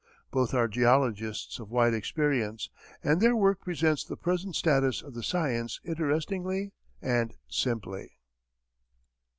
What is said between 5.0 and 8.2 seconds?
of the science interestingly and simply.